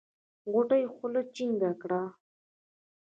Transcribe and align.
غوټۍ 0.51 0.83
خوله 0.93 1.21
جينګه 1.35 1.71
کړه. 1.81 2.01